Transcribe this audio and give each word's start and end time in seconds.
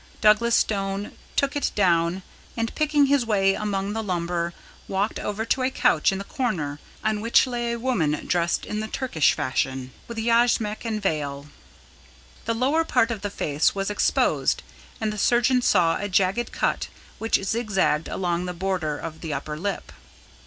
Douglas 0.19 0.55
Stone 0.55 1.11
took 1.35 1.55
it 1.55 1.71
down, 1.75 2.23
and 2.57 2.73
picking 2.73 3.05
his 3.05 3.23
way 3.23 3.53
among 3.53 3.93
the 3.93 4.01
lumber, 4.01 4.51
walked 4.87 5.19
over 5.19 5.45
to 5.45 5.61
a 5.61 5.69
couch 5.69 6.11
in 6.11 6.17
the 6.17 6.23
corner, 6.23 6.79
on 7.03 7.21
which 7.21 7.45
lay 7.45 7.71
a 7.73 7.77
woman 7.79 8.19
dressed 8.25 8.65
in 8.65 8.79
the 8.79 8.87
Turkish 8.87 9.33
fashion, 9.35 9.91
with 10.07 10.17
yashmak 10.17 10.85
and 10.85 10.99
veil. 11.03 11.49
The 12.45 12.55
lower 12.55 12.83
part 12.83 13.11
of 13.11 13.21
the 13.21 13.29
face 13.29 13.75
was 13.75 13.91
exposed, 13.91 14.63
and 14.99 15.13
the 15.13 15.19
surgeon 15.19 15.61
saw 15.61 15.97
a 15.97 16.09
jagged 16.09 16.51
cut 16.51 16.87
which 17.19 17.39
zigzagged 17.43 18.07
along 18.07 18.45
the 18.45 18.55
border 18.55 18.97
of 18.97 19.21
the 19.21 19.35
under 19.35 19.55
lip. 19.55 19.91